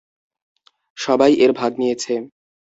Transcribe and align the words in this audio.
সবাই 0.97 1.31
এর 1.43 1.51
ভাগ 1.59 1.71
নিয়েছে। 1.81 2.13